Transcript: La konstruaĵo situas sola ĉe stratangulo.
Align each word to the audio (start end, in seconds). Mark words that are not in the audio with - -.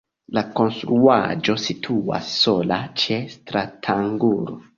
La 0.35 0.41
konstruaĵo 0.59 1.55
situas 1.65 2.31
sola 2.39 2.81
ĉe 3.03 3.19
stratangulo. 3.37 4.59